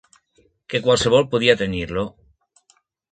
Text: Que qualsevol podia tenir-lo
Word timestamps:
Que 0.73 0.79
qualsevol 0.87 1.27
podia 1.33 1.55
tenir-lo 1.59 2.07